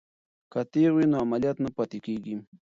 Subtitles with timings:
[0.51, 2.35] که تیغ وي نو عملیات نه پاتې کیږي.